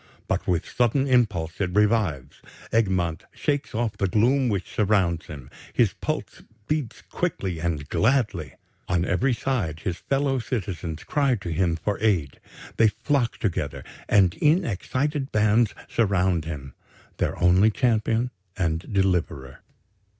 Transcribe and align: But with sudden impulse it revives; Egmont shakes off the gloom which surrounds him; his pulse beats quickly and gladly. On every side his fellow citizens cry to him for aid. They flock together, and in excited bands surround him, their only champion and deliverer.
But 0.27 0.47
with 0.47 0.67
sudden 0.67 1.05
impulse 1.05 1.61
it 1.61 1.75
revives; 1.75 2.41
Egmont 2.71 3.25
shakes 3.35 3.75
off 3.75 3.97
the 3.97 4.07
gloom 4.07 4.49
which 4.49 4.73
surrounds 4.73 5.27
him; 5.27 5.51
his 5.73 5.93
pulse 5.93 6.41
beats 6.67 7.03
quickly 7.03 7.59
and 7.59 7.87
gladly. 7.87 8.55
On 8.89 9.05
every 9.05 9.35
side 9.35 9.81
his 9.81 9.97
fellow 9.97 10.39
citizens 10.39 11.03
cry 11.03 11.35
to 11.35 11.49
him 11.51 11.75
for 11.75 11.99
aid. 11.99 12.39
They 12.77 12.87
flock 12.87 13.37
together, 13.37 13.83
and 14.09 14.33
in 14.41 14.65
excited 14.65 15.31
bands 15.31 15.75
surround 15.87 16.45
him, 16.45 16.73
their 17.17 17.39
only 17.39 17.69
champion 17.69 18.31
and 18.57 18.79
deliverer. 18.91 19.59